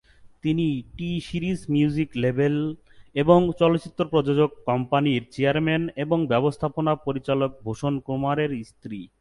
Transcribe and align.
তিনি 0.43 0.67
টি 0.97 1.09
সিরিজ 1.19 1.59
মিউজিক 1.69 2.09
লেভেল 2.15 2.55
এবং 3.15 3.39
চলচ্চিত্র 3.59 4.01
প্রযোজক 4.05 4.51
কোম্পানির 4.65 5.21
চেয়ারম্যান 5.31 5.83
এবং 5.95 6.19
ব্যবস্থাপনা 6.27 6.93
পরিচালক 7.05 7.51
ভূষণ 7.63 7.93
কুমার 7.99 8.37
এর 8.39 8.51
স্ত্রী। 8.63 9.01